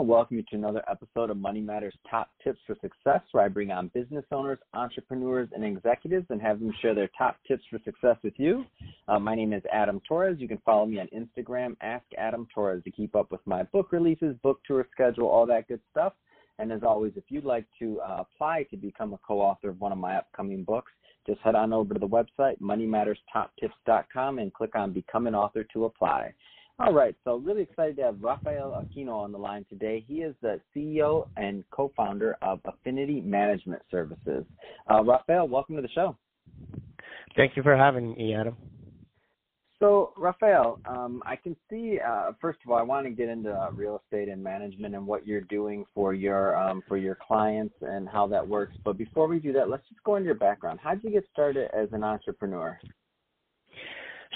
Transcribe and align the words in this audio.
to 0.00 0.04
welcome 0.04 0.38
you 0.38 0.42
to 0.44 0.56
another 0.56 0.82
episode 0.90 1.28
of 1.28 1.36
Money 1.36 1.60
Matters 1.60 1.92
Top 2.10 2.30
Tips 2.42 2.58
for 2.66 2.74
Success, 2.80 3.20
where 3.32 3.44
I 3.44 3.48
bring 3.48 3.70
on 3.70 3.88
business 3.92 4.24
owners, 4.32 4.58
entrepreneurs, 4.72 5.50
and 5.54 5.62
executives 5.62 6.24
and 6.30 6.40
have 6.40 6.58
them 6.58 6.72
share 6.80 6.94
their 6.94 7.10
top 7.18 7.36
tips 7.46 7.64
for 7.68 7.78
success 7.84 8.16
with 8.22 8.32
you. 8.38 8.64
Uh, 9.08 9.18
my 9.18 9.34
name 9.34 9.52
is 9.52 9.62
Adam 9.70 10.00
Torres. 10.08 10.38
You 10.38 10.48
can 10.48 10.56
follow 10.64 10.86
me 10.86 11.00
on 11.00 11.08
Instagram, 11.14 11.76
Ask 11.82 12.06
Adam 12.16 12.48
Torres, 12.54 12.82
to 12.84 12.90
keep 12.90 13.14
up 13.14 13.30
with 13.30 13.42
my 13.44 13.62
book 13.64 13.92
releases, 13.92 14.34
book 14.42 14.60
tour 14.66 14.86
schedule, 14.90 15.28
all 15.28 15.44
that 15.44 15.68
good 15.68 15.80
stuff. 15.90 16.14
And 16.58 16.72
as 16.72 16.82
always, 16.82 17.12
if 17.16 17.24
you'd 17.28 17.44
like 17.44 17.66
to 17.80 18.00
uh, 18.00 18.22
apply 18.22 18.62
to 18.70 18.78
become 18.78 19.12
a 19.12 19.18
co 19.18 19.38
author 19.38 19.68
of 19.68 19.80
one 19.80 19.92
of 19.92 19.98
my 19.98 20.16
upcoming 20.16 20.64
books, 20.64 20.92
just 21.26 21.42
head 21.42 21.54
on 21.54 21.74
over 21.74 21.92
to 21.92 22.00
the 22.00 22.08
website, 22.08 22.58
moneymatterstoptips.com, 22.62 24.38
and 24.38 24.54
click 24.54 24.74
on 24.74 24.94
Become 24.94 25.26
an 25.26 25.34
Author 25.34 25.64
to 25.74 25.84
apply. 25.84 26.32
All 26.80 26.94
right, 26.94 27.14
so 27.24 27.36
really 27.36 27.60
excited 27.60 27.96
to 27.96 28.04
have 28.04 28.22
Rafael 28.22 28.82
Aquino 28.82 29.12
on 29.12 29.32
the 29.32 29.38
line 29.38 29.66
today. 29.68 30.02
He 30.08 30.22
is 30.22 30.34
the 30.40 30.58
CEO 30.74 31.28
and 31.36 31.62
co-founder 31.70 32.38
of 32.40 32.58
Affinity 32.64 33.20
Management 33.20 33.82
Services. 33.90 34.46
Uh, 34.90 35.04
Rafael, 35.04 35.46
welcome 35.46 35.76
to 35.76 35.82
the 35.82 35.90
show. 35.90 36.16
Thank 37.36 37.54
you 37.54 37.62
for 37.62 37.76
having 37.76 38.14
me, 38.14 38.34
Adam. 38.34 38.56
So, 39.78 40.14
Rafael, 40.16 40.80
um, 40.86 41.22
I 41.26 41.36
can 41.36 41.54
see. 41.68 41.98
Uh, 42.00 42.32
first 42.40 42.60
of 42.64 42.70
all, 42.70 42.78
I 42.78 42.82
want 42.82 43.04
to 43.04 43.10
get 43.10 43.28
into 43.28 43.50
uh, 43.50 43.70
real 43.72 44.00
estate 44.02 44.30
and 44.30 44.42
management 44.42 44.94
and 44.94 45.06
what 45.06 45.26
you're 45.26 45.42
doing 45.42 45.84
for 45.94 46.14
your 46.14 46.56
um, 46.56 46.82
for 46.88 46.96
your 46.96 47.18
clients 47.26 47.74
and 47.82 48.08
how 48.08 48.26
that 48.28 48.46
works. 48.46 48.72
But 48.86 48.96
before 48.96 49.28
we 49.28 49.38
do 49.38 49.52
that, 49.52 49.68
let's 49.68 49.86
just 49.90 50.02
go 50.02 50.16
into 50.16 50.26
your 50.26 50.34
background. 50.34 50.80
How 50.82 50.94
did 50.94 51.04
you 51.04 51.10
get 51.10 51.24
started 51.30 51.68
as 51.74 51.88
an 51.92 52.04
entrepreneur? 52.04 52.78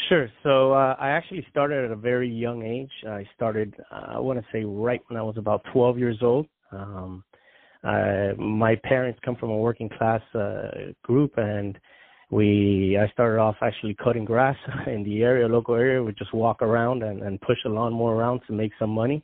Sure. 0.09 0.29
So 0.43 0.73
uh, 0.73 0.97
I 0.99 1.11
actually 1.11 1.47
started 1.51 1.85
at 1.85 1.91
a 1.91 1.97
very 1.97 2.29
young 2.29 2.63
age. 2.63 2.91
I 3.09 3.27
started, 3.35 3.75
uh, 3.91 4.17
I 4.17 4.19
want 4.19 4.39
to 4.39 4.45
say, 4.53 4.65
right 4.65 5.01
when 5.09 5.19
I 5.19 5.23
was 5.23 5.37
about 5.39 5.65
12 5.73 5.99
years 5.99 6.19
old. 6.21 6.47
Um, 6.73 7.25
uh, 7.85 8.33
my 8.39 8.77
parents 8.83 9.21
come 9.25 9.37
from 9.37 9.51
a 9.51 9.57
working 9.57 9.89
class 9.89 10.23
uh, 10.35 10.93
group, 11.03 11.35
and 11.37 11.79
we 12.31 12.99
I 13.01 13.11
started 13.13 13.39
off 13.39 13.57
actually 13.63 13.95
cutting 13.95 14.25
grass 14.25 14.57
in 14.87 15.05
the 15.05 15.23
area, 15.23 15.47
local 15.47 15.75
area. 15.75 16.03
We 16.03 16.13
just 16.13 16.35
walk 16.35 16.63
around 16.63 17.03
and, 17.03 17.23
and 17.23 17.41
push 17.41 17.59
a 17.65 17.69
lawnmower 17.69 18.15
around 18.15 18.41
to 18.47 18.53
make 18.53 18.73
some 18.79 18.91
money. 18.91 19.23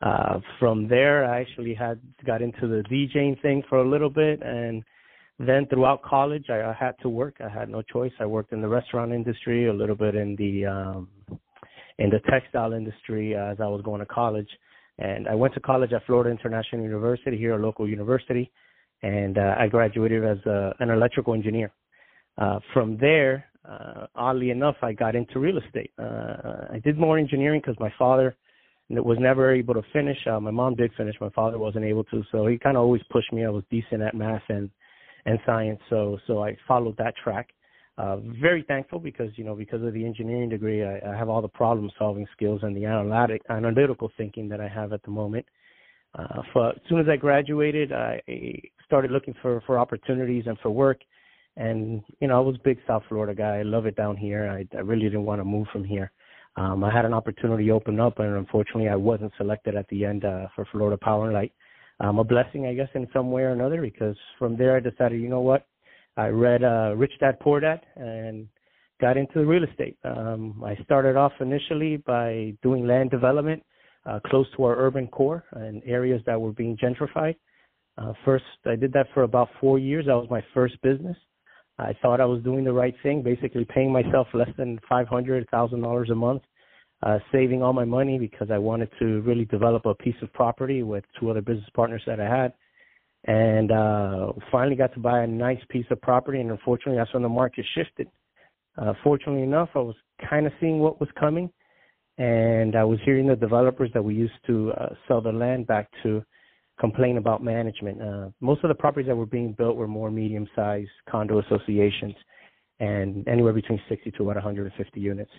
Uh, 0.00 0.40
from 0.58 0.88
there, 0.88 1.24
I 1.24 1.40
actually 1.40 1.74
had 1.74 2.00
got 2.26 2.42
into 2.42 2.66
the 2.66 2.82
DJing 2.90 3.40
thing 3.40 3.62
for 3.68 3.78
a 3.78 3.88
little 3.88 4.10
bit, 4.10 4.42
and 4.42 4.82
then 5.48 5.66
throughout 5.66 6.02
college, 6.02 6.46
I, 6.50 6.62
I 6.62 6.76
had 6.78 6.94
to 7.02 7.08
work. 7.08 7.36
I 7.44 7.48
had 7.48 7.68
no 7.68 7.82
choice. 7.82 8.12
I 8.20 8.26
worked 8.26 8.52
in 8.52 8.60
the 8.60 8.68
restaurant 8.68 9.12
industry, 9.12 9.68
a 9.68 9.72
little 9.72 9.96
bit 9.96 10.14
in 10.14 10.36
the 10.36 10.66
um, 10.66 11.08
in 11.98 12.10
the 12.10 12.20
textile 12.30 12.72
industry 12.72 13.34
as 13.34 13.58
I 13.60 13.66
was 13.66 13.82
going 13.82 14.00
to 14.00 14.06
college. 14.06 14.48
And 14.98 15.26
I 15.28 15.34
went 15.34 15.54
to 15.54 15.60
college 15.60 15.92
at 15.92 16.04
Florida 16.06 16.30
International 16.30 16.82
University, 16.82 17.36
here 17.36 17.54
a 17.54 17.62
local 17.62 17.88
university, 17.88 18.50
and 19.02 19.38
uh, 19.38 19.54
I 19.58 19.68
graduated 19.68 20.24
as 20.24 20.38
a, 20.46 20.74
an 20.80 20.90
electrical 20.90 21.34
engineer. 21.34 21.72
Uh, 22.38 22.60
from 22.72 22.96
there, 22.98 23.46
uh, 23.68 24.06
oddly 24.14 24.50
enough, 24.50 24.76
I 24.82 24.92
got 24.92 25.14
into 25.14 25.38
real 25.38 25.58
estate. 25.58 25.92
Uh, 25.98 26.66
I 26.72 26.80
did 26.84 26.98
more 26.98 27.18
engineering 27.18 27.60
because 27.64 27.78
my 27.80 27.92
father 27.98 28.36
was 28.90 29.16
never 29.20 29.54
able 29.54 29.74
to 29.74 29.82
finish. 29.92 30.18
Uh, 30.30 30.40
my 30.40 30.50
mom 30.50 30.74
did 30.74 30.92
finish. 30.96 31.14
My 31.20 31.30
father 31.30 31.58
wasn't 31.58 31.84
able 31.84 32.04
to, 32.04 32.22
so 32.30 32.46
he 32.46 32.58
kind 32.58 32.76
of 32.76 32.82
always 32.82 33.02
pushed 33.10 33.32
me. 33.32 33.44
I 33.44 33.48
was 33.48 33.64
decent 33.70 34.02
at 34.02 34.14
math 34.14 34.42
and 34.48 34.70
and 35.26 35.38
science. 35.46 35.80
So 35.90 36.18
so 36.26 36.42
I 36.42 36.56
followed 36.66 36.96
that 36.98 37.14
track. 37.22 37.50
Uh, 37.98 38.16
very 38.40 38.64
thankful 38.66 38.98
because 38.98 39.30
you 39.36 39.44
know 39.44 39.54
because 39.54 39.82
of 39.82 39.92
the 39.92 40.04
engineering 40.04 40.48
degree, 40.48 40.82
I, 40.82 41.00
I 41.06 41.16
have 41.16 41.28
all 41.28 41.42
the 41.42 41.48
problem 41.48 41.90
solving 41.98 42.26
skills 42.32 42.60
and 42.62 42.76
the 42.76 42.86
analytic 42.86 43.42
analytical 43.50 44.10
thinking 44.16 44.48
that 44.48 44.60
I 44.60 44.68
have 44.68 44.92
at 44.92 45.02
the 45.02 45.10
moment. 45.10 45.46
Uh, 46.14 46.42
for, 46.52 46.70
as 46.70 46.80
soon 46.88 47.00
as 47.00 47.06
I 47.08 47.16
graduated, 47.16 47.92
I 47.92 48.20
started 48.86 49.10
looking 49.10 49.34
for 49.42 49.62
for 49.66 49.78
opportunities 49.78 50.44
and 50.46 50.58
for 50.60 50.70
work. 50.70 51.00
And 51.56 52.02
you 52.20 52.28
know, 52.28 52.36
I 52.36 52.40
was 52.40 52.56
a 52.56 52.64
big 52.64 52.78
South 52.86 53.02
Florida 53.08 53.34
guy. 53.34 53.58
I 53.58 53.62
love 53.62 53.86
it 53.86 53.96
down 53.96 54.16
here. 54.16 54.48
I, 54.50 54.66
I 54.76 54.80
really 54.80 55.04
didn't 55.04 55.24
want 55.24 55.40
to 55.40 55.44
move 55.44 55.66
from 55.70 55.84
here. 55.84 56.10
Um, 56.56 56.84
I 56.84 56.90
had 56.94 57.04
an 57.04 57.14
opportunity 57.14 57.70
open 57.70 57.98
up, 57.98 58.18
and 58.18 58.36
unfortunately, 58.36 58.88
I 58.88 58.96
wasn't 58.96 59.32
selected 59.38 59.74
at 59.74 59.88
the 59.88 60.04
end 60.04 60.24
uh, 60.24 60.48
for 60.54 60.66
Florida 60.70 60.98
Power 60.98 61.26
and 61.26 61.34
Light 61.34 61.52
um, 62.02 62.18
a 62.18 62.24
blessing, 62.24 62.66
I 62.66 62.74
guess, 62.74 62.88
in 62.94 63.06
some 63.12 63.30
way 63.30 63.42
or 63.42 63.50
another. 63.52 63.80
Because 63.80 64.16
from 64.38 64.56
there, 64.56 64.76
I 64.76 64.80
decided, 64.80 65.20
you 65.20 65.28
know 65.28 65.40
what, 65.40 65.66
I 66.16 66.26
read 66.26 66.62
uh, 66.62 66.94
Rich 66.96 67.12
Dad 67.20 67.40
Poor 67.40 67.60
Dad 67.60 67.80
and 67.96 68.48
got 69.00 69.16
into 69.16 69.46
real 69.46 69.64
estate. 69.64 69.96
Um, 70.04 70.62
I 70.64 70.76
started 70.84 71.16
off 71.16 71.32
initially 71.40 71.96
by 71.98 72.54
doing 72.62 72.86
land 72.86 73.10
development 73.10 73.62
uh, 74.04 74.20
close 74.26 74.46
to 74.56 74.64
our 74.64 74.76
urban 74.76 75.06
core 75.06 75.44
and 75.52 75.82
areas 75.86 76.20
that 76.26 76.38
were 76.40 76.52
being 76.52 76.76
gentrified. 76.76 77.36
Uh, 77.96 78.12
first, 78.24 78.44
I 78.66 78.76
did 78.76 78.92
that 78.94 79.06
for 79.14 79.22
about 79.22 79.48
four 79.60 79.78
years. 79.78 80.06
That 80.06 80.14
was 80.16 80.28
my 80.30 80.44
first 80.52 80.80
business. 80.82 81.16
I 81.78 81.94
thought 82.02 82.20
I 82.20 82.24
was 82.26 82.42
doing 82.42 82.64
the 82.64 82.72
right 82.72 82.94
thing, 83.02 83.22
basically 83.22 83.64
paying 83.64 83.92
myself 83.92 84.26
less 84.34 84.50
than 84.56 84.78
five 84.88 85.08
hundred 85.08 85.48
thousand 85.50 85.80
dollars 85.82 86.10
a 86.10 86.14
month 86.14 86.42
uh, 87.02 87.18
saving 87.32 87.62
all 87.62 87.72
my 87.72 87.84
money 87.84 88.18
because 88.18 88.50
I 88.50 88.58
wanted 88.58 88.90
to 89.00 89.20
really 89.22 89.44
develop 89.46 89.86
a 89.86 89.94
piece 89.94 90.14
of 90.22 90.32
property 90.32 90.82
with 90.82 91.04
two 91.18 91.30
other 91.30 91.40
business 91.40 91.68
partners 91.74 92.02
that 92.06 92.20
I 92.20 92.28
had. 92.28 92.52
And 93.24 93.70
uh, 93.70 94.32
finally 94.50 94.76
got 94.76 94.92
to 94.94 95.00
buy 95.00 95.22
a 95.22 95.26
nice 95.26 95.60
piece 95.68 95.86
of 95.90 96.00
property, 96.00 96.40
and 96.40 96.50
unfortunately, 96.50 96.96
that's 96.96 97.12
when 97.14 97.22
the 97.22 97.28
market 97.28 97.64
shifted. 97.74 98.08
Uh, 98.76 98.94
fortunately 99.04 99.42
enough, 99.42 99.68
I 99.74 99.78
was 99.78 99.94
kind 100.28 100.46
of 100.46 100.52
seeing 100.60 100.80
what 100.80 100.98
was 100.98 101.08
coming, 101.18 101.50
and 102.18 102.74
I 102.74 102.82
was 102.82 102.98
hearing 103.04 103.28
the 103.28 103.36
developers 103.36 103.90
that 103.94 104.02
we 104.02 104.14
used 104.14 104.32
to 104.46 104.72
uh, 104.72 104.94
sell 105.06 105.20
the 105.20 105.30
land 105.30 105.68
back 105.68 105.88
to 106.02 106.24
complain 106.80 107.16
about 107.16 107.44
management. 107.44 108.02
Uh, 108.02 108.28
most 108.40 108.64
of 108.64 108.68
the 108.68 108.74
properties 108.74 109.06
that 109.06 109.16
were 109.16 109.26
being 109.26 109.52
built 109.52 109.76
were 109.76 109.86
more 109.86 110.10
medium-sized 110.10 110.90
condo 111.08 111.40
associations, 111.40 112.14
and 112.80 113.26
anywhere 113.28 113.52
between 113.52 113.80
60 113.88 114.10
to 114.12 114.22
about 114.24 114.36
150 114.36 115.00
units. 115.00 115.30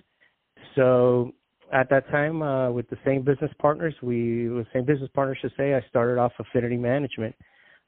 So 0.76 1.34
at 1.74 1.90
that 1.90 2.08
time 2.10 2.42
uh, 2.42 2.72
with 2.72 2.90
the 2.90 2.98
same 3.06 3.24
business 3.24 3.52
partners. 3.60 3.96
We 4.02 4.46
the 4.48 4.66
same 4.74 4.86
business 4.86 5.10
partners 5.14 5.40
should 5.42 5.54
say. 5.58 5.74
I 5.74 5.82
started 5.90 6.20
off 6.20 6.32
Affinity 6.40 6.78
Management, 6.78 7.36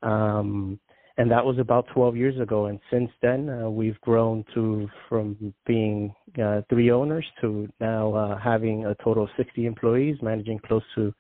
um, 0.01 0.79
and 1.18 1.29
that 1.31 1.46
was 1.46 1.59
about 1.59 1.85
12 1.94 2.18
years 2.18 2.40
ago. 2.40 2.66
And 2.66 2.79
since 2.91 3.09
then, 3.22 3.50
uh, 3.50 3.69
we've 3.69 4.00
grown 4.01 4.44
to 4.56 4.90
from 5.07 5.53
being 5.66 6.13
uh, 6.44 6.62
three 6.69 6.91
owners 6.91 7.25
to 7.41 7.69
now 7.79 8.13
uh, 8.13 8.40
having 8.40 8.85
a 8.85 8.96
total 9.03 9.23
of 9.23 9.29
60 9.38 9.66
employees, 9.66 10.17
managing 10.22 10.59
close 10.59 10.84
to 10.96 11.13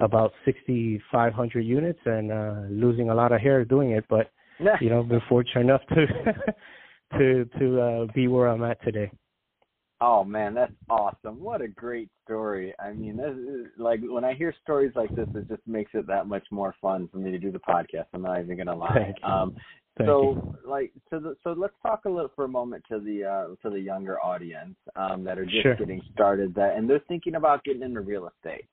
about 0.00 0.32
6,500 0.44 1.60
units, 1.60 2.00
and 2.04 2.30
uh, 2.30 2.62
losing 2.68 3.08
a 3.08 3.14
lot 3.14 3.32
of 3.32 3.40
hair 3.40 3.64
doing 3.64 3.92
it. 3.92 4.04
But 4.10 4.30
you 4.80 4.90
know, 4.90 5.02
been 5.02 5.22
fortunate 5.28 5.62
enough 5.62 5.82
to 5.88 6.06
to 7.18 7.44
to 7.58 7.80
uh, 7.80 8.06
be 8.14 8.28
where 8.28 8.48
I'm 8.48 8.62
at 8.62 8.82
today. 8.84 9.10
Oh 10.00 10.24
man, 10.24 10.54
that's 10.54 10.72
awesome! 10.90 11.40
What 11.40 11.62
a 11.62 11.68
great 11.68 12.08
story. 12.24 12.74
I 12.78 12.92
mean, 12.92 13.16
this 13.16 13.36
is, 13.36 13.72
like 13.78 14.00
when 14.02 14.24
I 14.24 14.34
hear 14.34 14.54
stories 14.62 14.92
like 14.94 15.14
this, 15.14 15.28
it 15.34 15.48
just 15.48 15.66
makes 15.66 15.92
it 15.94 16.06
that 16.08 16.26
much 16.26 16.44
more 16.50 16.74
fun 16.80 17.08
for 17.10 17.18
me 17.18 17.30
to 17.30 17.38
do 17.38 17.52
the 17.52 17.60
podcast. 17.60 18.06
I'm 18.12 18.22
not 18.22 18.40
even 18.40 18.56
gonna 18.56 18.76
lie. 18.76 18.92
Thank 18.94 19.16
you. 19.22 19.28
Um, 19.28 19.56
so, 19.98 20.56
like, 20.66 20.92
so 21.08 21.20
the, 21.20 21.36
so 21.44 21.54
let's 21.56 21.74
talk 21.80 22.04
a 22.04 22.08
little 22.08 22.30
for 22.34 22.46
a 22.46 22.48
moment 22.48 22.82
to 22.90 22.98
the 22.98 23.24
uh, 23.24 23.46
to 23.62 23.70
the 23.70 23.80
younger 23.80 24.18
audience 24.20 24.74
um, 24.96 25.22
that 25.24 25.38
are 25.38 25.44
just 25.44 25.62
sure. 25.62 25.76
getting 25.76 26.02
started 26.12 26.52
that 26.56 26.76
and 26.76 26.90
they're 26.90 27.02
thinking 27.06 27.36
about 27.36 27.62
getting 27.62 27.82
into 27.82 28.00
real 28.00 28.28
estate 28.28 28.66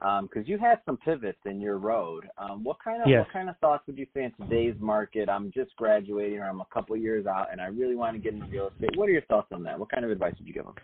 because 0.00 0.28
um, 0.36 0.44
you 0.46 0.58
had 0.58 0.78
some 0.86 0.96
pivots 0.96 1.38
in 1.44 1.60
your 1.60 1.78
road. 1.78 2.28
Um, 2.38 2.62
what 2.62 2.76
kind 2.82 3.02
of 3.02 3.08
yes. 3.08 3.24
what 3.24 3.32
kind 3.32 3.48
of 3.48 3.58
thoughts 3.58 3.84
would 3.86 3.98
you 3.98 4.06
say 4.14 4.24
in 4.24 4.32
today's 4.40 4.74
market? 4.78 5.28
I'm 5.28 5.50
just 5.52 5.74
graduating, 5.76 6.38
or 6.38 6.48
I'm 6.48 6.60
a 6.60 6.66
couple 6.72 6.96
years 6.96 7.26
out, 7.26 7.48
and 7.50 7.60
I 7.60 7.66
really 7.66 7.96
want 7.96 8.14
to 8.16 8.22
get 8.22 8.34
into 8.34 8.46
real 8.46 8.68
estate. 8.68 8.96
What 8.96 9.08
are 9.08 9.12
your 9.12 9.22
thoughts 9.22 9.48
on 9.52 9.62
that? 9.64 9.78
What 9.78 9.90
kind 9.90 10.04
of 10.04 10.10
advice 10.10 10.34
would 10.38 10.46
you 10.46 10.54
give 10.54 10.64
them? 10.64 10.74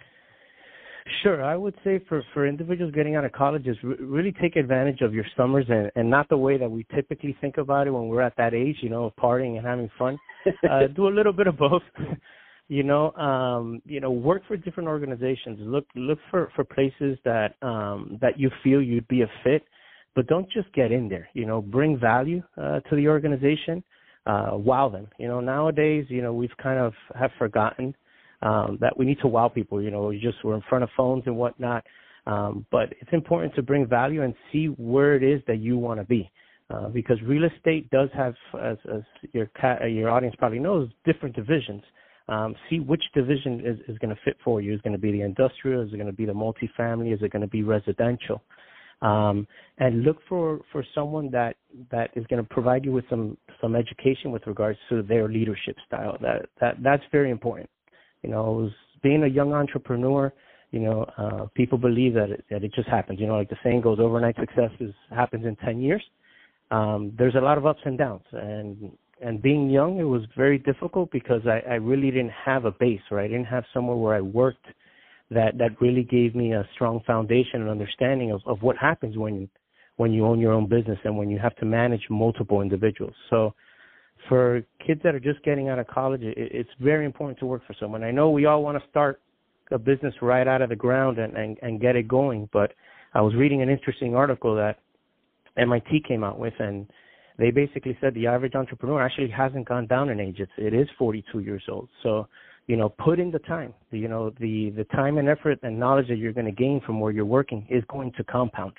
Sure, 1.23 1.45
I 1.45 1.55
would 1.55 1.75
say 1.85 2.01
for 2.09 2.23
for 2.33 2.47
individuals 2.47 2.93
getting 2.95 3.15
out 3.15 3.25
of 3.25 3.33
college 3.33 3.67
is 3.67 3.77
re- 3.83 3.97
really 4.01 4.33
take 4.33 4.57
advantage 4.57 5.03
of 5.03 5.13
your 5.13 5.27
summers 5.37 5.67
and 5.69 5.93
and 5.97 6.09
not 6.09 6.29
the 6.29 6.37
way 6.37 6.57
that 6.57 6.71
we 6.71 6.87
typically 6.95 7.37
think 7.41 7.59
about 7.59 7.87
it 7.87 7.91
when 7.91 8.09
we're 8.09 8.23
at 8.23 8.37
that 8.39 8.55
age, 8.55 8.77
you 8.81 8.89
know, 8.89 9.13
partying 9.23 9.59
and 9.59 9.67
having 9.67 9.91
fun. 9.99 10.19
uh, 10.71 10.87
do 10.97 11.07
a 11.07 11.15
little 11.15 11.33
bit 11.33 11.47
of 11.47 11.59
both 11.59 11.83
you 12.69 12.83
know 12.83 13.13
um 13.13 13.83
you 13.85 14.01
know 14.01 14.11
work 14.11 14.43
for 14.49 14.57
different 14.57 14.89
organizations. 14.89 15.59
Look 15.61 15.87
look 15.95 16.19
for 16.31 16.51
for 16.57 16.65
places 16.65 17.19
that 17.25 17.55
um 17.63 18.19
that 18.21 18.39
you 18.39 18.51
feel 18.63 18.81
you'd 18.81 19.09
be 19.09 19.23
a 19.23 19.31
fit 19.43 19.65
but 20.15 20.27
don't 20.27 20.49
just 20.51 20.73
get 20.73 20.93
in 20.93 21.09
there 21.09 21.29
you 21.35 21.47
know 21.47 21.61
bring 21.61 21.99
value 21.99 22.43
uh 22.57 22.81
to 22.81 22.97
the 22.97 23.09
organization 23.09 23.83
uh 24.27 24.51
wow 24.53 24.89
them. 24.89 25.09
You 25.19 25.29
know 25.29 25.41
nowadays 25.41 26.07
you 26.09 26.23
know 26.23 26.33
we've 26.33 26.57
kind 26.63 26.79
of 26.79 26.95
have 27.19 27.31
forgotten 27.39 27.95
um 28.43 28.79
that 28.81 28.97
we 28.99 29.05
need 29.05 29.19
to 29.21 29.29
wow 29.29 29.49
people 29.49 29.83
you 29.83 29.91
know 29.91 30.07
we 30.07 30.19
just 30.19 30.39
we're 30.45 30.55
in 30.55 30.63
front 30.69 30.85
of 30.85 30.91
phones 30.97 31.25
and 31.27 31.37
whatnot 31.37 31.85
um 32.27 32.65
but 32.71 32.93
it's 33.01 33.13
important 33.13 33.55
to 33.55 33.63
bring 33.63 33.87
value 33.87 34.23
and 34.23 34.35
see 34.51 34.67
where 34.67 35.15
it 35.15 35.23
is 35.23 35.43
that 35.47 35.59
you 35.59 35.77
want 35.77 36.01
to 36.01 36.05
be 36.07 36.31
uh, 36.71 36.89
because 36.89 37.19
real 37.23 37.45
estate 37.45 37.91
does 37.91 38.09
have, 38.17 38.35
as, 38.61 38.79
as 38.93 39.03
your 39.33 39.51
ca- 39.61 39.85
your 39.85 40.09
audience 40.09 40.35
probably 40.39 40.59
knows, 40.59 40.89
different 41.05 41.37
divisions 41.37 41.83
um, 42.29 42.55
see 42.71 42.81
which 42.81 43.03
division 43.15 43.61
is, 43.65 43.79
is 43.89 43.99
going 43.99 44.15
to 44.15 44.21
fit 44.25 44.37
for 44.45 44.61
you. 44.61 44.73
Is 44.73 44.79
it 44.79 44.83
going 44.83 44.93
to 44.93 44.99
be 44.99 45.13
the 45.13 45.23
industrial? 45.23 45.83
Is 45.83 45.93
it 45.93 45.97
going 45.97 46.07
to 46.07 46.13
be 46.13 46.27
the 46.27 46.33
multifamily? 46.33 47.15
Is 47.15 47.23
it 47.23 47.31
going 47.31 47.43
to 47.43 47.49
be 47.49 47.63
residential? 47.63 48.43
um, 49.05 49.47
and 49.79 50.03
look 50.03 50.17
for 50.29 50.61
for 50.73 50.85
someone 50.95 51.31
that 51.31 51.57
that 51.91 52.11
is 52.15 52.27
going 52.27 52.43
to 52.43 52.49
provide 52.49 52.85
you 52.85 52.93
with 52.93 53.05
some 53.11 53.37
some 53.61 53.77
education 53.77 54.31
with 54.31 54.47
regards 54.47 54.79
to 54.89 55.03
their 55.03 55.29
leadership 55.29 55.77
style. 55.87 56.17
That 56.21 56.47
that 56.61 56.77
that's 56.83 57.03
very 57.13 57.31
important. 57.31 57.69
You 58.23 58.31
know, 58.31 58.71
being 59.03 59.25
a 59.25 59.27
young 59.27 59.53
entrepreneur, 59.53 60.33
you 60.71 60.81
know, 60.81 61.03
uh, 61.19 61.47
people 61.55 61.77
believe 61.77 62.15
that 62.15 62.31
it, 62.31 62.45
that 62.51 62.65
it 62.65 62.73
just 62.75 62.89
happens. 62.89 63.21
You 63.21 63.27
know, 63.27 63.37
like 63.37 63.51
the 63.51 63.57
saying 63.63 63.83
goes, 63.83 63.99
overnight 64.01 64.37
success 64.37 64.71
is 64.81 64.95
happens 65.11 65.45
in 65.45 65.57
ten 65.57 65.81
years. 65.81 66.03
Um, 66.71 67.13
there's 67.19 67.35
a 67.35 67.41
lot 67.41 67.59
of 67.59 67.67
ups 67.67 67.81
and 67.85 67.99
downs, 67.99 68.25
and 68.33 68.93
and 69.21 69.41
being 69.41 69.71
young, 69.71 69.99
it 69.99 70.05
was 70.05 70.23
very 70.37 70.59
difficult 70.59 71.11
because 71.11 71.43
I, 71.47 71.63
I 71.71 71.75
really 71.75 72.11
didn't 72.11 72.33
have 72.45 72.65
a 72.65 72.73
base, 72.73 73.01
right? 73.11 73.25
I 73.25 73.29
didn't 73.29 73.47
have 73.47 73.65
somewhere 73.73 73.97
where 73.97 74.15
I 74.15 74.21
worked 74.21 74.67
that 75.31 75.57
that 75.59 75.81
really 75.81 76.03
gave 76.03 76.35
me 76.35 76.53
a 76.53 76.69
strong 76.75 77.01
foundation 77.07 77.63
and 77.63 77.71
understanding 77.71 78.33
of, 78.33 78.41
of 78.47 78.63
what 78.63 78.77
happens 78.77 79.17
when 79.17 79.49
when 79.97 80.13
you 80.13 80.27
own 80.27 80.41
your 80.41 80.53
own 80.53 80.69
business 80.69 80.99
and 81.05 81.17
when 81.17 81.31
you 81.31 81.39
have 81.39 81.55
to 81.57 81.65
manage 81.65 82.03
multiple 82.11 82.61
individuals. 82.63 83.15
So 83.31 83.55
for 84.29 84.63
kids 84.85 85.01
that 85.05 85.15
are 85.15 85.21
just 85.21 85.43
getting 85.45 85.69
out 85.69 85.79
of 85.79 85.87
college, 85.87 86.23
it, 86.23 86.35
it's 86.37 86.71
very 86.81 87.05
important 87.05 87.39
to 87.39 87.47
work 87.47 87.63
for 87.67 87.75
someone. 87.79 88.03
I 88.03 88.11
know 88.11 88.31
we 88.31 88.47
all 88.47 88.63
want 88.63 88.77
to 88.83 88.89
start 88.91 89.21
a 89.71 89.79
business 89.79 90.13
right 90.21 90.49
out 90.49 90.63
of 90.63 90.69
the 90.69 90.77
ground 90.77 91.19
and, 91.19 91.37
and, 91.37 91.59
and 91.63 91.81
get 91.81 91.95
it 91.95 92.09
going, 92.09 92.49
but 92.53 92.73
I 93.15 93.21
was 93.21 93.35
reading 93.37 93.63
an 93.63 93.69
interesting 93.69 94.17
article 94.17 94.57
that 94.57 94.79
MIT 95.57 96.05
came 96.09 96.25
out 96.25 96.39
with 96.41 96.55
and 96.59 96.87
they 97.39 97.51
basically 97.51 97.97
said 98.01 98.15
the 98.15 98.27
average 98.27 98.55
entrepreneur 98.55 99.03
actually 99.03 99.31
hasn't 99.31 99.69
gone 99.69 99.87
down 99.87 100.09
in 100.09 100.21
age. 100.21 100.37
It's, 100.39 100.53
it 100.57 100.73
is 100.73 100.89
42 100.99 101.41
years 101.41 101.63
old. 101.69 101.89
So 102.03 102.29
you 102.67 102.77
know, 102.77 102.89
put 102.89 103.21
in 103.21 103.31
the 103.31 103.41
time. 103.41 103.75
You 103.91 104.09
know, 104.09 104.31
the 104.41 104.71
the 104.71 104.85
time 104.85 105.19
and 105.19 105.29
effort 105.29 105.59
and 105.63 105.79
knowledge 105.79 106.09
that 106.09 106.17
you're 106.17 106.33
going 106.33 106.47
to 106.47 106.53
gain 106.53 106.81
from 106.85 107.01
where 107.01 107.13
you're 107.13 107.25
working 107.25 107.67
is 107.69 107.85
going 107.89 108.13
to 108.17 108.25
compound. 108.25 108.73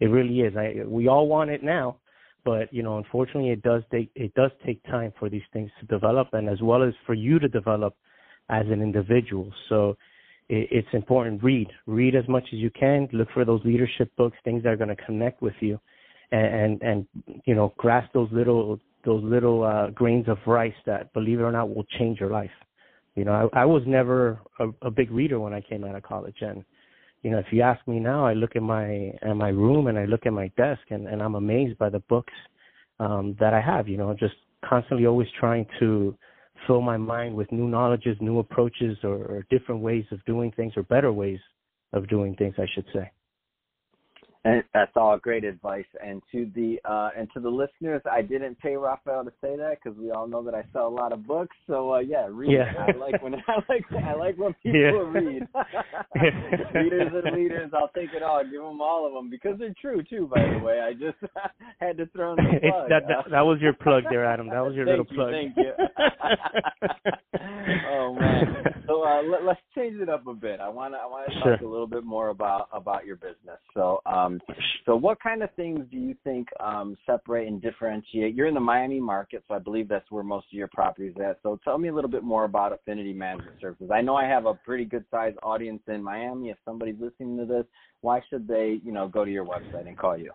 It 0.00 0.06
really 0.06 0.40
is. 0.40 0.54
I 0.56 0.84
we 0.86 1.08
all 1.08 1.28
want 1.28 1.50
it 1.50 1.62
now, 1.62 1.96
but 2.44 2.72
you 2.72 2.82
know, 2.82 2.98
unfortunately, 2.98 3.50
it 3.50 3.62
does 3.62 3.82
take 3.90 4.10
it 4.14 4.34
does 4.34 4.50
take 4.66 4.82
time 4.84 5.12
for 5.18 5.30
these 5.30 5.42
things 5.52 5.70
to 5.80 5.86
develop, 5.86 6.28
and 6.32 6.48
as 6.48 6.60
well 6.60 6.82
as 6.82 6.92
for 7.06 7.14
you 7.14 7.38
to 7.38 7.48
develop 7.48 7.94
as 8.50 8.66
an 8.66 8.82
individual. 8.82 9.50
So 9.68 9.96
it, 10.48 10.68
it's 10.70 10.88
important. 10.92 11.42
Read, 11.42 11.68
read 11.86 12.14
as 12.14 12.28
much 12.28 12.44
as 12.52 12.58
you 12.58 12.70
can. 12.70 13.08
Look 13.12 13.28
for 13.32 13.44
those 13.44 13.62
leadership 13.64 14.10
books, 14.16 14.36
things 14.44 14.62
that 14.64 14.70
are 14.70 14.76
going 14.76 14.94
to 14.94 15.04
connect 15.04 15.40
with 15.40 15.54
you, 15.60 15.80
and 16.32 16.82
and, 16.82 17.06
you 17.44 17.54
know, 17.54 17.72
grasp 17.76 18.12
those 18.12 18.28
little 18.32 18.78
those 19.04 19.22
little 19.24 19.64
uh, 19.64 19.90
grains 19.90 20.28
of 20.28 20.38
rice 20.46 20.74
that, 20.86 21.12
believe 21.12 21.40
it 21.40 21.42
or 21.42 21.52
not, 21.52 21.74
will 21.74 21.86
change 21.98 22.20
your 22.20 22.30
life. 22.30 22.50
You 23.14 23.24
know, 23.24 23.50
I, 23.52 23.62
I 23.62 23.64
was 23.64 23.82
never 23.86 24.40
a, 24.58 24.68
a 24.82 24.90
big 24.90 25.10
reader 25.10 25.38
when 25.38 25.52
I 25.52 25.60
came 25.60 25.84
out 25.84 25.94
of 25.94 26.02
college, 26.02 26.36
and 26.40 26.64
you 27.22 27.30
know, 27.30 27.38
if 27.38 27.46
you 27.50 27.62
ask 27.62 27.86
me 27.86 28.00
now, 28.00 28.26
I 28.26 28.32
look 28.32 28.56
at 28.56 28.62
my 28.62 29.12
at 29.22 29.36
my 29.36 29.48
room 29.48 29.86
and 29.86 29.98
I 29.98 30.06
look 30.06 30.26
at 30.26 30.32
my 30.32 30.48
desk, 30.56 30.80
and, 30.90 31.06
and 31.06 31.22
I'm 31.22 31.34
amazed 31.34 31.78
by 31.78 31.90
the 31.90 32.00
books 32.00 32.32
um, 32.98 33.36
that 33.38 33.52
I 33.52 33.60
have. 33.60 33.86
You 33.88 33.98
know, 33.98 34.14
just 34.14 34.34
constantly 34.64 35.06
always 35.06 35.28
trying 35.38 35.66
to 35.80 36.16
fill 36.66 36.80
my 36.80 36.96
mind 36.96 37.34
with 37.34 37.50
new 37.52 37.68
knowledges, 37.68 38.16
new 38.20 38.38
approaches, 38.38 38.96
or, 39.02 39.16
or 39.16 39.46
different 39.50 39.82
ways 39.82 40.04
of 40.10 40.24
doing 40.24 40.52
things, 40.52 40.72
or 40.76 40.82
better 40.84 41.12
ways 41.12 41.40
of 41.92 42.08
doing 42.08 42.34
things, 42.36 42.54
I 42.58 42.66
should 42.74 42.86
say. 42.94 43.10
And 44.44 44.64
that's 44.74 44.90
all 44.96 45.18
great 45.18 45.44
advice. 45.44 45.84
And 46.04 46.20
to 46.32 46.50
the 46.54 46.80
uh, 46.84 47.10
and 47.16 47.28
to 47.32 47.38
the 47.38 47.48
listeners, 47.48 48.02
I 48.10 48.22
didn't 48.22 48.58
pay 48.58 48.74
Rafael 48.74 49.24
to 49.24 49.30
say 49.40 49.56
that 49.56 49.76
because 49.82 49.96
we 49.96 50.10
all 50.10 50.26
know 50.26 50.42
that 50.42 50.54
I 50.54 50.64
sell 50.72 50.88
a 50.88 50.94
lot 50.94 51.12
of 51.12 51.24
books. 51.24 51.56
So 51.68 51.94
uh, 51.94 51.98
yeah, 52.00 52.26
read. 52.28 52.50
Yeah. 52.50 52.72
I 52.76 52.96
like 52.96 53.22
when 53.22 53.34
I 53.48 53.54
like 53.68 53.84
I 54.04 54.14
like 54.14 54.36
when 54.36 54.52
people 54.64 54.80
yeah. 54.80 55.20
read. 55.20 55.48
Leaders 56.74 57.12
and 57.24 57.36
leaders, 57.36 57.70
I'll 57.72 57.90
take 57.94 58.12
it 58.16 58.24
all. 58.24 58.42
Give 58.42 58.62
them 58.62 58.80
all 58.80 59.06
of 59.06 59.12
them 59.12 59.30
because 59.30 59.60
they're 59.60 59.74
true 59.80 60.02
too. 60.02 60.28
By 60.34 60.40
the 60.52 60.58
way, 60.58 60.80
I 60.80 60.92
just 60.92 61.18
had 61.78 61.96
to 61.98 62.06
throw 62.06 62.32
in 62.32 62.38
the 62.38 62.60
plug. 62.60 62.88
that, 62.88 63.02
that, 63.06 63.30
that 63.30 63.42
was 63.42 63.60
your 63.60 63.74
plug 63.74 64.04
there, 64.10 64.24
Adam. 64.24 64.48
That 64.48 64.64
was 64.64 64.74
your 64.74 64.86
little 64.86 65.06
you, 65.08 65.16
plug. 65.16 65.30
Thank 65.30 65.56
you. 65.56 65.72
oh 67.88 68.14
man. 68.18 68.81
So 69.02 69.08
uh, 69.08 69.22
let, 69.22 69.42
us 69.42 69.56
change 69.74 70.00
it 70.00 70.08
up 70.08 70.26
a 70.26 70.34
bit. 70.34 70.60
I 70.60 70.68
want 70.68 70.94
to 70.94 70.98
I 70.98 71.06
want 71.06 71.30
to 71.30 71.40
talk 71.40 71.60
a 71.60 71.66
little 71.66 71.86
bit 71.86 72.04
more 72.04 72.28
about 72.28 72.68
about 72.72 73.04
your 73.04 73.16
business. 73.16 73.58
So 73.74 74.00
um 74.06 74.22
um, 74.22 74.40
so, 74.84 74.96
what 74.96 75.20
kind 75.20 75.42
of 75.42 75.50
things 75.54 75.80
do 75.90 75.96
you 75.96 76.14
think 76.24 76.48
um, 76.60 76.96
separate 77.06 77.46
and 77.46 77.62
differentiate? 77.62 78.34
You're 78.34 78.48
in 78.48 78.54
the 78.54 78.60
Miami 78.60 79.00
market, 79.00 79.44
so 79.46 79.54
I 79.54 79.58
believe 79.58 79.88
that's 79.88 80.10
where 80.10 80.24
most 80.24 80.46
of 80.52 80.58
your 80.58 80.68
properties 80.68 81.14
at. 81.24 81.38
So, 81.42 81.58
tell 81.62 81.78
me 81.78 81.88
a 81.88 81.94
little 81.94 82.10
bit 82.10 82.24
more 82.24 82.44
about 82.44 82.72
Affinity 82.72 83.12
Management 83.12 83.56
Services. 83.60 83.90
I 83.92 84.00
know 84.00 84.16
I 84.16 84.26
have 84.26 84.46
a 84.46 84.54
pretty 84.54 84.84
good 84.84 85.04
sized 85.10 85.38
audience 85.42 85.82
in 85.88 86.02
Miami. 86.02 86.50
If 86.50 86.58
somebody's 86.64 86.96
listening 87.00 87.36
to 87.38 87.46
this, 87.46 87.64
why 88.00 88.20
should 88.28 88.48
they, 88.48 88.80
you 88.84 88.92
know, 88.92 89.08
go 89.08 89.24
to 89.24 89.30
your 89.30 89.44
website 89.44 89.86
and 89.86 89.96
call 89.96 90.16
you? 90.16 90.32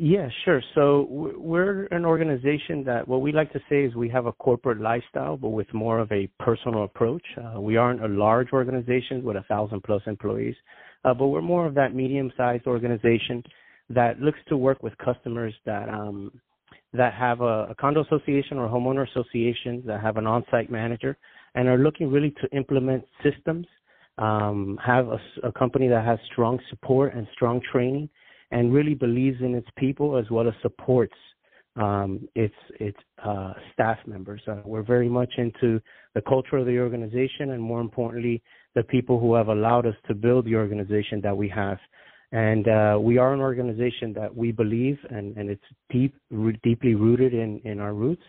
Yeah, 0.00 0.28
sure. 0.44 0.62
So 0.76 1.08
we're 1.10 1.86
an 1.86 2.04
organization 2.04 2.84
that 2.84 3.08
what 3.08 3.20
we 3.20 3.32
like 3.32 3.52
to 3.52 3.60
say 3.68 3.82
is 3.84 3.96
we 3.96 4.08
have 4.10 4.26
a 4.26 4.32
corporate 4.32 4.80
lifestyle, 4.80 5.36
but 5.36 5.48
with 5.48 5.72
more 5.74 5.98
of 5.98 6.12
a 6.12 6.28
personal 6.38 6.84
approach. 6.84 7.24
Uh, 7.36 7.60
we 7.60 7.76
aren't 7.76 8.04
a 8.04 8.08
large 8.08 8.52
organization 8.52 9.24
with 9.24 9.36
a 9.36 9.42
thousand 9.48 9.82
plus 9.82 10.02
employees 10.06 10.54
uh, 11.04 11.14
but 11.14 11.28
we're 11.28 11.42
more 11.42 11.66
of 11.66 11.74
that 11.74 11.94
medium-sized 11.94 12.66
organization 12.66 13.42
that 13.90 14.20
looks 14.20 14.38
to 14.48 14.56
work 14.56 14.82
with 14.82 14.96
customers 14.98 15.54
that 15.64 15.88
um, 15.88 16.30
that 16.92 17.12
have 17.14 17.40
a, 17.40 17.66
a 17.70 17.74
condo 17.78 18.02
association 18.04 18.56
or 18.58 18.68
homeowner 18.68 19.06
association 19.10 19.82
that 19.86 20.00
have 20.00 20.16
an 20.16 20.26
on-site 20.26 20.70
manager 20.70 21.16
and 21.54 21.68
are 21.68 21.78
looking 21.78 22.10
really 22.10 22.34
to 22.40 22.48
implement 22.56 23.04
systems, 23.22 23.66
um, 24.16 24.78
have 24.84 25.08
a, 25.08 25.18
a, 25.44 25.52
company 25.52 25.86
that 25.86 26.04
has 26.04 26.18
strong 26.32 26.58
support 26.70 27.14
and 27.14 27.26
strong 27.34 27.60
training, 27.70 28.08
and 28.50 28.72
really 28.72 28.94
believes 28.94 29.40
in 29.40 29.54
its 29.54 29.68
people 29.76 30.16
as 30.16 30.30
well 30.30 30.48
as 30.48 30.54
supports 30.62 31.14
um, 31.76 32.28
its 32.34 32.54
its 32.80 32.98
uh, 33.24 33.52
staff 33.72 33.98
members. 34.06 34.42
Uh, 34.48 34.56
we're 34.64 34.82
very 34.82 35.08
much 35.08 35.32
into 35.38 35.80
the 36.14 36.22
culture 36.22 36.56
of 36.56 36.66
the 36.66 36.78
organization, 36.78 37.50
and 37.50 37.62
more 37.62 37.80
importantly, 37.80 38.42
the 38.74 38.82
people 38.82 39.20
who 39.20 39.34
have 39.34 39.48
allowed 39.48 39.86
us 39.86 39.94
to 40.08 40.14
build 40.14 40.44
the 40.44 40.56
organization 40.56 41.20
that 41.22 41.36
we 41.36 41.48
have. 41.48 41.78
And 42.32 42.68
uh, 42.68 42.98
we 43.00 43.16
are 43.16 43.32
an 43.32 43.40
organization 43.40 44.12
that 44.14 44.34
we 44.34 44.52
believe, 44.52 44.98
and, 45.08 45.34
and 45.38 45.48
it's 45.48 45.64
deep, 45.88 46.14
re- 46.30 46.58
deeply 46.62 46.94
rooted 46.94 47.32
in, 47.32 47.58
in 47.64 47.80
our 47.80 47.94
roots, 47.94 48.22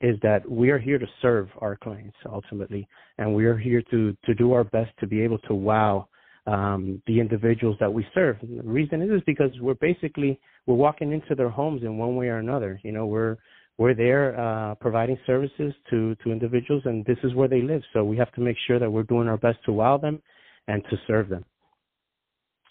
is 0.00 0.16
that 0.22 0.48
we 0.50 0.70
are 0.70 0.78
here 0.78 0.98
to 0.98 1.06
serve 1.22 1.48
our 1.58 1.76
clients 1.76 2.16
ultimately, 2.26 2.88
and 3.18 3.32
we 3.32 3.44
are 3.46 3.56
here 3.56 3.82
to 3.90 4.16
to 4.24 4.34
do 4.34 4.52
our 4.52 4.64
best 4.64 4.90
to 5.00 5.06
be 5.06 5.20
able 5.20 5.38
to 5.38 5.54
wow 5.54 6.08
um, 6.46 7.02
the 7.06 7.20
individuals 7.20 7.76
that 7.80 7.92
we 7.92 8.06
serve. 8.14 8.36
And 8.42 8.58
the 8.58 8.62
reason 8.62 9.02
is, 9.02 9.10
is 9.10 9.22
because 9.26 9.50
we're 9.60 9.74
basically 9.74 10.38
we're 10.66 10.76
walking 10.76 11.12
into 11.12 11.34
their 11.34 11.48
homes 11.48 11.82
in 11.82 11.98
one 11.98 12.16
way 12.16 12.28
or 12.28 12.38
another. 12.38 12.80
You 12.82 12.92
know, 12.92 13.06
we're 13.06 13.36
we're 13.78 13.94
there 13.94 14.38
uh, 14.38 14.74
providing 14.76 15.18
services 15.26 15.72
to 15.90 16.14
to 16.16 16.32
individuals, 16.32 16.82
and 16.84 17.04
this 17.04 17.18
is 17.24 17.34
where 17.34 17.48
they 17.48 17.62
live. 17.62 17.82
So 17.92 18.04
we 18.04 18.16
have 18.16 18.32
to 18.32 18.40
make 18.40 18.56
sure 18.66 18.78
that 18.78 18.90
we're 18.90 19.02
doing 19.02 19.28
our 19.28 19.36
best 19.36 19.58
to 19.66 19.72
wow 19.72 19.98
them 19.98 20.22
and 20.68 20.82
to 20.90 20.96
serve 21.06 21.28
them. 21.28 21.44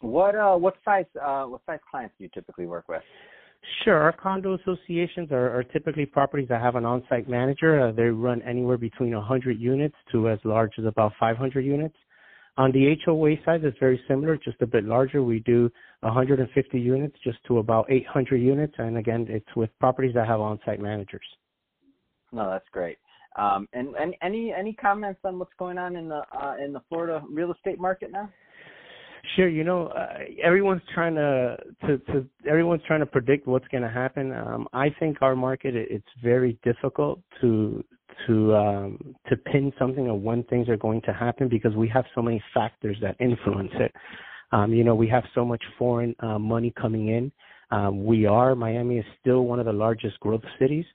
What 0.02 0.36
uh, 0.36 0.56
what 0.56 0.76
size 0.84 1.06
uh, 1.22 1.44
what 1.44 1.62
size 1.66 1.80
clients 1.90 2.16
do 2.18 2.24
you 2.24 2.30
typically 2.34 2.66
work 2.66 2.88
with? 2.88 3.02
Sure, 3.84 3.98
our 3.98 4.12
condo 4.12 4.56
associations 4.56 5.32
are, 5.32 5.58
are 5.58 5.64
typically 5.64 6.06
properties 6.06 6.48
that 6.50 6.62
have 6.62 6.76
an 6.76 6.86
on-site 6.86 7.28
manager. 7.28 7.88
Uh, 7.88 7.92
they 7.92 8.04
run 8.04 8.42
anywhere 8.44 8.78
between 8.78 9.16
100 9.16 9.60
units 9.60 9.96
to 10.12 10.30
as 10.30 10.38
large 10.44 10.74
as 10.78 10.86
about 10.86 11.14
500 11.20 11.66
units. 11.66 11.96
On 12.58 12.72
the 12.72 12.96
HOA 13.06 13.36
side, 13.44 13.66
it's 13.66 13.78
very 13.80 14.02
similar, 14.08 14.38
just 14.38 14.62
a 14.62 14.66
bit 14.68 14.86
larger. 14.86 15.22
We 15.22 15.40
do 15.40 15.70
150 16.02 16.80
units 16.80 17.18
just 17.24 17.38
to 17.48 17.58
about 17.58 17.92
800 17.92 18.38
units, 18.38 18.74
and 18.78 18.98
again, 18.98 19.26
it's 19.30 19.56
with 19.58 19.70
properties 19.80 20.14
that 20.16 20.28
have 20.28 20.40
on-site 20.40 20.80
managers. 20.80 21.26
No, 22.32 22.50
that's 22.50 22.68
great. 22.72 22.98
Um, 23.38 23.68
and, 23.74 23.94
and 23.96 24.16
any 24.22 24.54
any 24.58 24.72
comments 24.74 25.20
on 25.26 25.38
what's 25.38 25.52
going 25.60 25.78
on 25.78 25.98
in 25.98 26.08
the 26.08 26.22
uh, 26.32 26.56
in 26.64 26.72
the 26.72 26.80
Florida 26.88 27.22
real 27.30 27.52
estate 27.52 27.80
market 27.80 28.10
now? 28.12 28.30
Sure. 29.36 29.50
You 29.50 29.66
know, 29.66 29.88
uh, 29.88 30.20
everyone's 30.42 30.82
trying 30.94 31.16
to, 31.16 31.58
to 31.86 31.98
to 31.98 32.26
everyone's 32.50 32.84
trying 32.88 33.02
to 33.02 33.06
predict 33.06 33.48
what's 33.48 33.68
going 33.68 33.84
to 33.84 33.90
happen. 33.90 34.32
Um, 34.32 34.68
I 34.72 34.90
think 35.00 35.18
our 35.22 35.36
market 35.36 35.76
it's 35.76 36.06
very 36.24 36.58
difficult 36.64 37.20
to 37.42 37.84
to 38.28 38.56
um, 38.56 39.16
to 39.30 39.36
pin 39.36 39.72
something 39.78 40.10
on 40.10 40.24
when 40.24 40.44
things 40.44 40.70
are 40.70 40.78
going 40.78 41.02
to 41.02 41.14
happen 41.14 41.48
because 41.50 41.76
we 41.76 41.88
have 41.90 42.06
so 42.14 42.22
many 42.22 42.44
factors 42.54 42.98
that 43.02 43.16
influence 43.20 43.72
it. 43.76 43.94
Um, 44.52 44.74
you 44.74 44.84
know, 44.84 44.96
we 44.96 45.08
have 45.10 45.24
so 45.34 45.44
much 45.44 45.64
foreign 45.78 46.16
uh, 46.20 46.40
money 46.40 46.74
coming 46.80 47.10
in. 47.10 47.32
Um, 47.72 48.06
we 48.06 48.26
are 48.26 48.56
Miami 48.56 49.00
is 49.00 49.06
still 49.20 49.42
one 49.46 49.60
of 49.60 49.66
the 49.66 49.74
largest 49.74 50.20
growth 50.20 50.44
cities. 50.60 50.86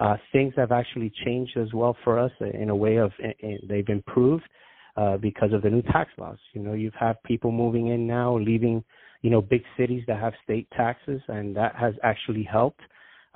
Uh, 0.00 0.16
things 0.32 0.54
have 0.56 0.70
actually 0.70 1.12
changed 1.24 1.56
as 1.56 1.72
well 1.74 1.96
for 2.04 2.18
us 2.18 2.30
in 2.54 2.70
a 2.70 2.76
way 2.76 2.96
of 2.96 3.10
in, 3.18 3.32
in, 3.40 3.58
they've 3.68 3.88
improved 3.88 4.44
uh, 4.96 5.16
because 5.16 5.52
of 5.52 5.62
the 5.62 5.70
new 5.70 5.82
tax 5.82 6.10
laws. 6.18 6.38
You 6.52 6.62
know, 6.62 6.74
you've 6.74 6.94
had 6.94 7.22
people 7.24 7.50
moving 7.50 7.88
in 7.88 8.06
now, 8.06 8.38
leaving 8.38 8.84
you 9.22 9.30
know 9.30 9.40
big 9.40 9.62
cities 9.76 10.04
that 10.06 10.20
have 10.20 10.34
state 10.44 10.68
taxes, 10.76 11.20
and 11.28 11.56
that 11.56 11.74
has 11.76 11.94
actually 12.02 12.44
helped. 12.44 12.80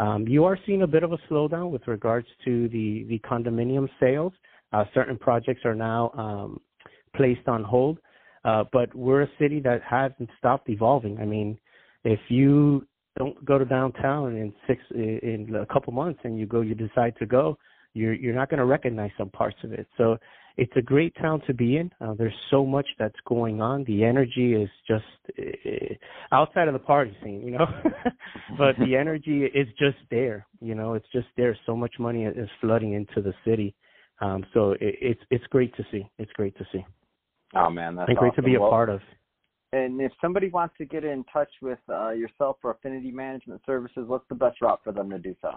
Um, 0.03 0.27
you 0.27 0.45
are 0.45 0.59
seeing 0.67 0.83
a 0.83 0.87
bit 0.87 1.05
of 1.05 1.13
a 1.13 1.19
slowdown 1.31 1.71
with 1.71 1.87
regards 1.87 2.27
to 2.45 2.69
the, 2.71 3.05
the 3.09 3.21
condominium 3.21 3.89
sales. 4.01 4.33
Uh, 4.73 4.85
certain 4.95 5.17
projects 5.17 5.61
are 5.65 5.77
now 5.77 6.11
um, 6.17 6.61
placed 7.15 7.47
on 7.47 7.63
hold, 7.63 7.99
uh, 8.45 8.65
but 8.73 8.93
we're 8.97 9.23
a 9.23 9.29
city 9.39 9.61
that 9.61 9.81
hasn't 9.89 10.29
stopped 10.39 10.69
evolving. 10.69 11.19
I 11.19 11.25
mean, 11.25 11.57
if 12.03 12.19
you 12.29 12.85
don't 13.17 13.45
go 13.45 13.59
to 13.59 13.65
downtown 13.65 14.35
in 14.35 14.53
six 14.67 14.81
in 14.91 15.55
a 15.55 15.73
couple 15.73 15.93
months 15.93 16.19
and 16.25 16.37
you 16.39 16.47
go 16.47 16.63
you 16.63 16.75
decide 16.75 17.15
to 17.19 17.27
go 17.27 17.59
you're 17.95 18.15
you're 18.15 18.35
not 18.35 18.49
going 18.49 18.59
to 18.59 18.65
recognize 18.65 19.11
some 19.19 19.29
parts 19.31 19.59
of 19.65 19.73
it 19.73 19.87
so 19.99 20.17
it's 20.57 20.73
a 20.77 20.83
great 20.83 21.15
town 21.21 21.43
to 21.47 21.55
be 21.55 21.77
in. 21.77 21.91
Uh, 22.01 22.15
there's 22.15 22.35
so 22.51 22.65
much 22.65 22.87
that's 22.99 23.17
going 23.27 23.61
on. 23.61 23.85
The 23.85 24.05
energy 24.05 24.55
is 24.55 24.69
just 24.87 25.05
uh, 25.39 25.95
outside 26.33 26.69
of 26.69 26.75
the 26.75 26.81
party 26.81 27.17
scene 27.23 27.43
you 27.43 27.53
know? 27.53 27.67
But 28.59 28.77
the 28.79 28.97
energy 28.99 29.45
is 29.45 29.69
just 29.79 29.99
there 30.11 30.47
you 30.61 30.75
know? 30.75 30.95
It's 30.95 31.07
just 31.13 31.29
there. 31.37 31.57
So 31.67 31.77
much 31.77 31.95
money 31.99 32.25
is 32.25 32.49
flooding 32.61 32.93
into 32.95 33.23
the 33.23 33.35
city. 33.45 33.75
Um 34.21 34.45
so 34.53 34.73
it, 34.73 34.79
it's 34.81 35.21
it's 35.31 35.47
great 35.47 35.75
to 35.77 35.85
see. 35.91 36.09
It's 36.19 36.33
great 36.33 36.57
to 36.59 36.67
see. 36.73 36.85
Oh 37.55 37.71
man 37.71 37.97
that's 37.97 38.09
and 38.09 38.19
great 38.19 38.33
awesome. 38.33 38.45
to 38.45 38.51
be 38.51 38.57
a 38.57 38.61
well, 38.61 38.71
part 38.71 38.89
of. 38.91 39.01
and 39.73 40.01
if 40.01 40.13
somebody 40.21 40.49
wants 40.51 40.75
to 40.79 40.85
get 40.85 41.05
in 41.05 41.25
touch 41.33 41.51
with 41.63 41.79
uh, 41.89 42.11
yourself 42.11 42.57
for 42.61 42.73
affinity 42.73 43.11
management 43.11 43.63
services, 43.65 44.05
what's 44.07 44.29
the 44.29 44.35
best 44.35 44.61
route 44.61 44.81
for 44.85 44.93
them 44.93 45.09
to 45.11 45.19
do 45.19 45.35
so? 45.41 45.53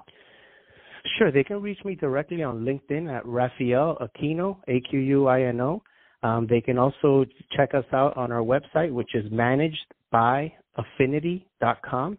Sure, 1.17 1.31
they 1.31 1.43
can 1.43 1.61
reach 1.61 1.77
me 1.85 1.93
directly 1.95 2.41
on 2.43 2.65
LinkedIn 2.65 3.15
at 3.15 3.23
Rafael 3.25 3.97
Aquino, 4.01 4.57
A 4.67 4.81
Q 4.81 4.99
U 4.99 5.27
I 5.27 5.43
N 5.43 5.61
O. 5.61 5.81
Um, 6.23 6.47
they 6.49 6.61
can 6.61 6.79
also 6.79 7.25
check 7.55 7.75
us 7.75 7.85
out 7.93 8.17
on 8.17 8.31
our 8.31 8.41
website, 8.41 8.91
which 8.91 9.13
is 9.13 9.31
managedbyaffinity.com, 9.31 12.17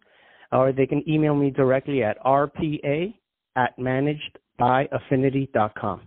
or 0.53 0.71
they 0.73 0.87
can 0.87 1.03
email 1.09 1.35
me 1.35 1.51
directly 1.51 2.05
at 2.05 2.17
rpa 2.25 3.13
at 3.57 3.77
managedbyaffinity.com. 3.79 6.03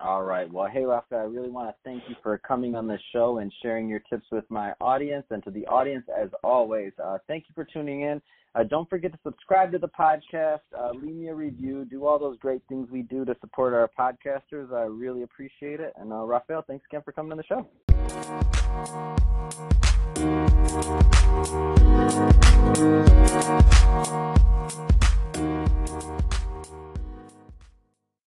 All 0.00 0.22
right. 0.22 0.50
Well, 0.52 0.68
hey, 0.68 0.84
Rafael. 0.84 1.20
I 1.20 1.24
really 1.24 1.50
want 1.50 1.70
to 1.70 1.74
thank 1.84 2.04
you 2.08 2.14
for 2.22 2.38
coming 2.38 2.76
on 2.76 2.86
the 2.86 2.98
show 3.12 3.38
and 3.38 3.52
sharing 3.62 3.88
your 3.88 3.98
tips 3.98 4.26
with 4.30 4.44
my 4.48 4.72
audience. 4.80 5.26
And 5.30 5.42
to 5.42 5.50
the 5.50 5.66
audience, 5.66 6.04
as 6.16 6.28
always, 6.44 6.92
uh, 7.02 7.18
thank 7.26 7.46
you 7.48 7.52
for 7.54 7.64
tuning 7.64 8.02
in. 8.02 8.22
Uh, 8.54 8.62
don't 8.62 8.88
forget 8.88 9.12
to 9.12 9.18
subscribe 9.24 9.72
to 9.72 9.78
the 9.78 9.88
podcast, 9.88 10.60
uh, 10.76 10.90
leave 10.90 11.14
me 11.14 11.28
a 11.28 11.34
review, 11.34 11.84
do 11.84 12.06
all 12.06 12.18
those 12.18 12.38
great 12.38 12.62
things 12.68 12.88
we 12.90 13.02
do 13.02 13.24
to 13.24 13.36
support 13.40 13.74
our 13.74 13.90
podcasters. 13.98 14.72
I 14.72 14.84
really 14.84 15.22
appreciate 15.22 15.80
it. 15.80 15.92
And, 15.96 16.12
uh, 16.12 16.24
Rafael, 16.24 16.62
thanks 16.62 16.84
again 16.86 17.02
for 17.04 17.12
coming 17.12 17.32
on 17.32 17.38
the 17.38 17.44
show. 17.44 17.66